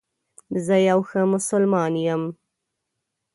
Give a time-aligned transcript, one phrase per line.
[0.65, 2.23] زه یو ښه مسلمان یم